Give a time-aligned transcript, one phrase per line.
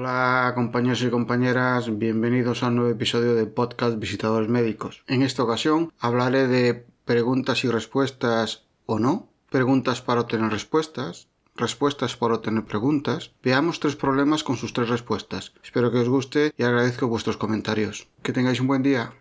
[0.00, 5.02] Hola compañeros y compañeras, bienvenidos a un nuevo episodio del podcast Visitadores Médicos.
[5.08, 11.26] En esta ocasión hablaré de preguntas y respuestas o no, preguntas para obtener respuestas,
[11.56, 13.32] respuestas para obtener preguntas.
[13.42, 15.52] Veamos tres problemas con sus tres respuestas.
[15.64, 18.06] Espero que os guste y agradezco vuestros comentarios.
[18.22, 19.14] Que tengáis un buen día.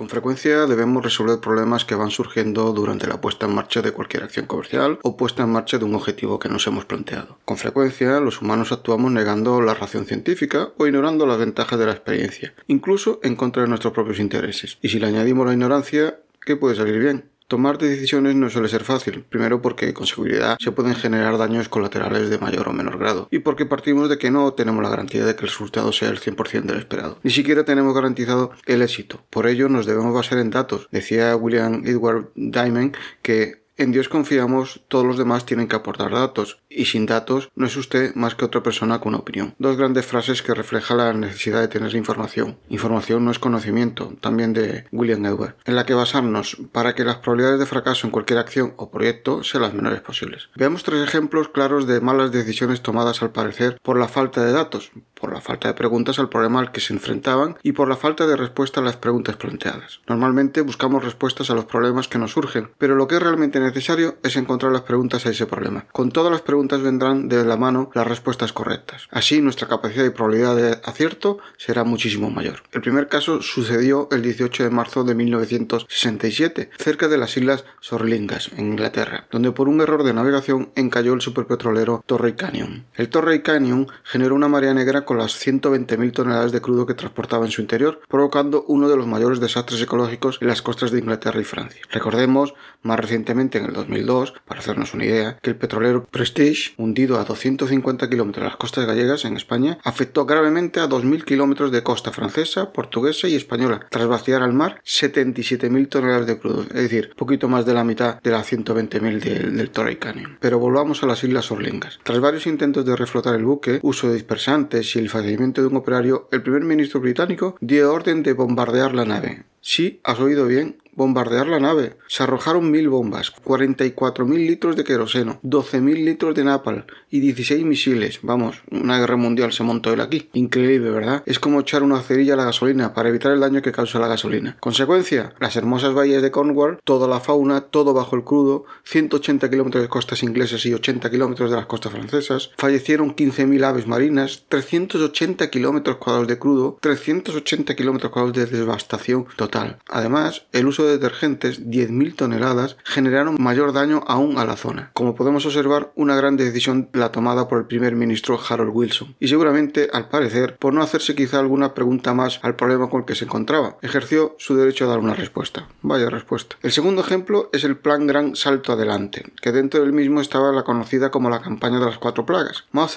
[0.00, 4.22] Con frecuencia debemos resolver problemas que van surgiendo durante la puesta en marcha de cualquier
[4.22, 7.36] acción comercial o puesta en marcha de un objetivo que nos hemos planteado.
[7.44, 11.92] Con frecuencia los humanos actuamos negando la razón científica o ignorando las ventajas de la
[11.92, 14.78] experiencia, incluso en contra de nuestros propios intereses.
[14.80, 17.28] Y si le añadimos la ignorancia, ¿qué puede salir bien?
[17.50, 22.30] Tomar decisiones no suele ser fácil, primero porque con seguridad se pueden generar daños colaterales
[22.30, 25.34] de mayor o menor grado, y porque partimos de que no tenemos la garantía de
[25.34, 27.18] que el resultado sea el 100% del esperado.
[27.24, 29.24] Ni siquiera tenemos garantizado el éxito.
[29.30, 30.86] Por ello nos debemos basar en datos.
[30.92, 36.58] Decía William Edward Diamond que en Dios confiamos, todos los demás tienen que aportar datos,
[36.68, 39.54] y sin datos no es usted más que otra persona con opinión.
[39.58, 42.58] Dos grandes frases que reflejan la necesidad de tener información.
[42.68, 47.16] Información no es conocimiento, también de William Edward, en la que basarnos para que las
[47.16, 50.50] probabilidades de fracaso en cualquier acción o proyecto sean las menores posibles.
[50.56, 54.92] Veamos tres ejemplos claros de malas decisiones tomadas al parecer por la falta de datos,
[55.14, 58.26] por la falta de preguntas al problema al que se enfrentaban y por la falta
[58.26, 60.00] de respuesta a las preguntas planteadas.
[60.06, 63.69] Normalmente buscamos respuestas a los problemas que nos surgen, pero lo que es realmente necesario
[63.70, 65.86] necesario es encontrar las preguntas a ese problema.
[65.92, 69.08] Con todas las preguntas vendrán de la mano las respuestas correctas.
[69.10, 72.62] Así nuestra capacidad y probabilidad de acierto será muchísimo mayor.
[72.72, 78.50] El primer caso sucedió el 18 de marzo de 1967, cerca de las islas Sorlingas,
[78.56, 82.86] en Inglaterra, donde por un error de navegación encalló el superpetrolero Torrey Canyon.
[82.94, 87.44] El Torrey Canyon generó una marea negra con las 120.000 toneladas de crudo que transportaba
[87.44, 91.40] en su interior, provocando uno de los mayores desastres ecológicos en las costas de Inglaterra
[91.40, 91.82] y Francia.
[91.90, 97.18] Recordemos más recientemente en el 2002, para hacernos una idea, que el petrolero Prestige, hundido
[97.18, 101.82] a 250 kilómetros de las costas gallegas en España, afectó gravemente a 2.000 kilómetros de
[101.82, 107.12] costa francesa, portuguesa y española, tras vaciar al mar 77.000 toneladas de crudo, es decir,
[107.16, 110.38] poquito más de la mitad de las 120.000 del, del Torrey Canyon.
[110.40, 112.00] Pero volvamos a las Islas Orlingas.
[112.02, 115.76] Tras varios intentos de reflotar el buque, uso de dispersantes y el fallecimiento de un
[115.76, 119.44] operario, el primer ministro británico dio orden de bombardear la nave.
[119.62, 121.96] Sí, has oído bien, bombardear la nave.
[122.08, 128.20] Se arrojaron mil bombas, 44.000 litros de queroseno, 12.000 litros de napal y 16 misiles.
[128.22, 130.28] Vamos, una guerra mundial se montó él aquí.
[130.32, 131.22] Increíble, ¿verdad?
[131.26, 134.08] Es como echar una cerilla a la gasolina para evitar el daño que causa la
[134.08, 134.56] gasolina.
[134.60, 139.82] Consecuencia, las hermosas bahías de Cornwall, toda la fauna, todo bajo el crudo, 180 kilómetros
[139.82, 145.50] de costas inglesas y 80 kilómetros de las costas francesas, fallecieron 15.000 aves marinas, 380
[145.50, 149.49] kilómetros cuadrados de crudo, 380 kilómetros cuadrados de devastación total.
[149.88, 154.90] Además, el uso de detergentes, 10.000 toneladas, generaron mayor daño aún a la zona.
[154.94, 159.16] Como podemos observar, una gran decisión la tomada por el primer ministro Harold Wilson.
[159.18, 163.06] Y seguramente, al parecer, por no hacerse quizá alguna pregunta más al problema con el
[163.06, 165.68] que se encontraba, ejerció su derecho a dar una respuesta.
[165.82, 166.56] Vaya respuesta.
[166.62, 170.64] El segundo ejemplo es el plan Gran Salto Adelante, que dentro del mismo estaba la
[170.64, 172.64] conocida como la campaña de las cuatro plagas.
[172.72, 172.88] Mao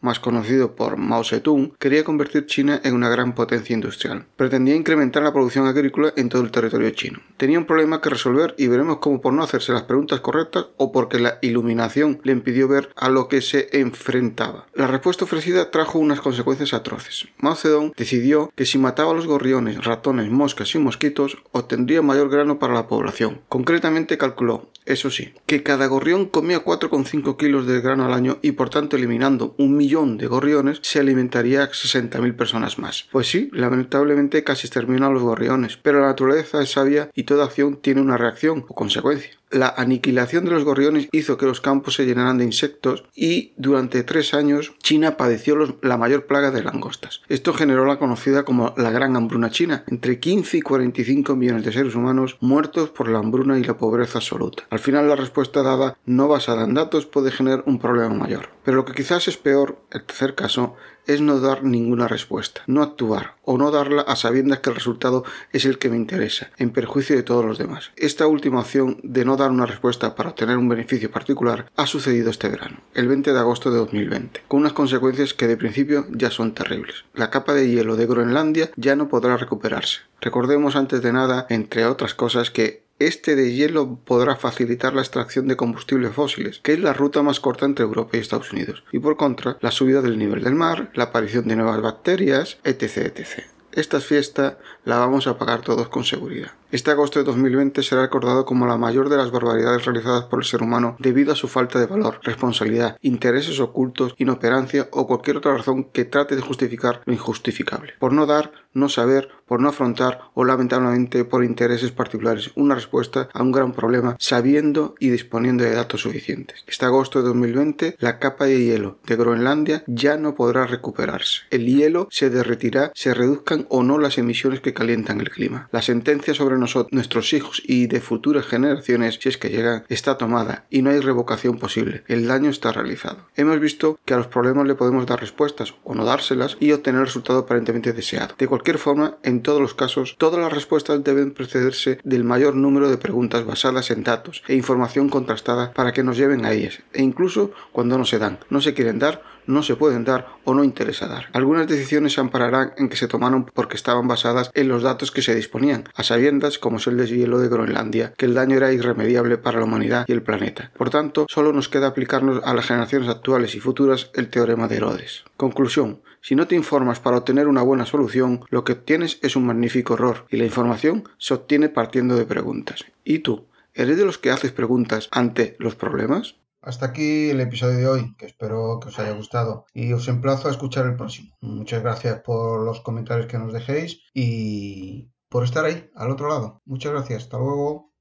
[0.00, 4.26] más conocido por Mao Zedong, quería convertir China en una gran potencia industrial.
[4.36, 7.20] Pretendía incrementar la producción agrícola en todo el territorio chino.
[7.36, 10.92] Tenía un problema que resolver y veremos cómo por no hacerse las preguntas correctas o
[10.92, 14.66] porque la iluminación le impidió ver a lo que se enfrentaba.
[14.74, 17.28] La respuesta ofrecida trajo unas consecuencias atroces.
[17.38, 22.30] Mao Zedong decidió que si mataba a los gorriones, ratones, moscas y mosquitos, obtendría mayor
[22.30, 23.40] grano para la población.
[23.48, 28.52] Concretamente calculó, eso sí, que cada gorrión comía 4,5 kilos de grano al año y
[28.52, 33.08] por tanto eliminando un millón de gorriones se alimentaría a 60.000 personas más.
[33.10, 37.46] Pues sí, lamentablemente casi exterminan a los gorriones, pero la naturaleza es sabia y toda
[37.46, 39.37] acción tiene una reacción o consecuencia.
[39.50, 44.02] La aniquilación de los gorriones hizo que los campos se llenaran de insectos y durante
[44.02, 47.22] tres años China padeció la mayor plaga de langostas.
[47.28, 51.72] Esto generó la conocida como la Gran Hambruna China, entre 15 y 45 millones de
[51.72, 54.64] seres humanos muertos por la hambruna y la pobreza absoluta.
[54.70, 58.50] Al final la respuesta dada no basada en datos puede generar un problema mayor.
[58.64, 60.76] Pero lo que quizás es peor, el tercer caso,
[61.08, 65.24] es no dar ninguna respuesta, no actuar o no darla a sabiendas que el resultado
[65.52, 67.90] es el que me interesa, en perjuicio de todos los demás.
[67.96, 72.30] Esta última opción de no dar una respuesta para obtener un beneficio particular ha sucedido
[72.30, 76.30] este verano, el 20 de agosto de 2020, con unas consecuencias que de principio ya
[76.30, 77.04] son terribles.
[77.14, 80.00] La capa de hielo de Groenlandia ya no podrá recuperarse.
[80.20, 85.46] Recordemos antes de nada, entre otras cosas, que este de hielo podrá facilitar la extracción
[85.46, 88.98] de combustibles fósiles, que es la ruta más corta entre Europa y Estados Unidos, y
[88.98, 93.12] por contra, la subida del nivel del mar, la aparición de nuevas bacterias, etc.
[93.16, 93.44] etc.
[93.72, 96.52] Esta fiesta la vamos a pagar todos con seguridad.
[96.70, 100.44] Este agosto de 2020 será recordado como la mayor de las barbaridades realizadas por el
[100.44, 105.56] ser humano debido a su falta de valor, responsabilidad, intereses ocultos, inoperancia o cualquier otra
[105.56, 107.94] razón que trate de justificar lo injustificable.
[107.98, 113.30] Por no dar, no saber, por no afrontar o lamentablemente por intereses particulares una respuesta
[113.32, 116.64] a un gran problema sabiendo y disponiendo de datos suficientes.
[116.66, 121.40] Este agosto de 2020 la capa de hielo de Groenlandia ya no podrá recuperarse.
[121.50, 125.70] El hielo se derretirá, se reduzcan o no las emisiones que calientan el clima.
[125.72, 130.66] La sentencia nosotros, nuestros hijos y de futuras generaciones, si es que llegan, está tomada
[130.70, 132.04] y no hay revocación posible.
[132.08, 133.18] El daño está realizado.
[133.36, 137.00] Hemos visto que a los problemas le podemos dar respuestas o no dárselas y obtener
[137.00, 138.34] el resultado aparentemente deseado.
[138.38, 142.90] De cualquier forma, en todos los casos, todas las respuestas deben precederse del mayor número
[142.90, 147.02] de preguntas basadas en datos e información contrastada para que nos lleven a ellas, e
[147.02, 150.62] incluso cuando no se dan, no se quieren dar, no se pueden dar o no
[150.62, 151.26] interesa dar.
[151.32, 155.22] Algunas decisiones se ampararán en que se tomaron porque estaban basadas en los datos que
[155.22, 159.38] se disponían, a sabiendas, como es el deshielo de Groenlandia, que el daño era irremediable
[159.38, 160.70] para la humanidad y el planeta.
[160.76, 164.76] Por tanto, solo nos queda aplicarnos a las generaciones actuales y futuras el teorema de
[164.76, 165.24] Herodes.
[165.36, 166.02] Conclusión.
[166.20, 169.94] Si no te informas para obtener una buena solución, lo que obtienes es un magnífico
[169.94, 172.84] error, y la información se obtiene partiendo de preguntas.
[173.04, 173.46] ¿Y tú?
[173.72, 176.34] ¿Eres de los que haces preguntas ante los problemas?
[176.68, 180.48] Hasta aquí el episodio de hoy, que espero que os haya gustado y os emplazo
[180.48, 181.34] a escuchar el próximo.
[181.40, 186.60] Muchas gracias por los comentarios que nos dejéis y por estar ahí, al otro lado.
[186.66, 187.94] Muchas gracias, hasta luego.